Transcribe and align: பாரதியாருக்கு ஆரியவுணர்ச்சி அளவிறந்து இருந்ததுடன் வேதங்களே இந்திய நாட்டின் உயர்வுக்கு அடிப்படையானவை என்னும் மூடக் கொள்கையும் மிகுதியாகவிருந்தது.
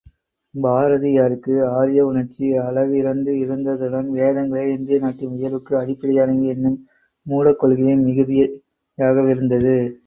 பாரதியாருக்கு 0.55 1.55
ஆரியவுணர்ச்சி 1.73 2.45
அளவிறந்து 2.59 3.33
இருந்ததுடன் 3.43 4.09
வேதங்களே 4.17 4.65
இந்திய 4.73 4.99
நாட்டின் 4.99 5.35
உயர்வுக்கு 5.37 5.75
அடிப்படையானவை 5.81 6.47
என்னும் 6.47 6.79
மூடக் 7.25 7.59
கொள்கையும் 7.59 8.05
மிகுதியாகவிருந்தது. 8.07 9.75